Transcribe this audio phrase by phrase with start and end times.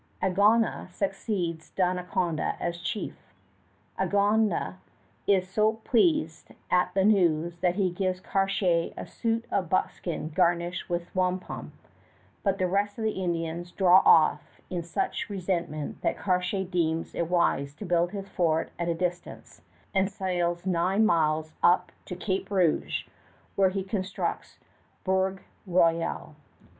[0.19, 3.35] Agona succeeds Donnacona as chief.
[3.99, 4.77] Agona
[5.27, 10.89] is so pleased at the news that he gives Cartier a suit of buckskin garnished
[10.89, 11.73] with wampum,
[12.41, 17.29] but the rest of the Indians draw off in such resentment that Cartier deems it
[17.29, 19.61] wise to build his fort at a distance,
[19.93, 23.03] and sails nine miles up to Cape Rouge,
[23.55, 24.57] where he constructs
[25.03, 26.33] Bourg Royal.